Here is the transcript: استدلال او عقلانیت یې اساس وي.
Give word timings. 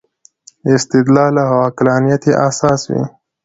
استدلال 0.75 1.35
او 1.45 1.53
عقلانیت 1.67 2.21
یې 2.29 2.33
اساس 2.47 2.81
وي. 2.91 3.01